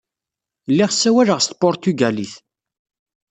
[0.71, 2.33] Lliɣ ssawaleɣ s tpuṛtugalit.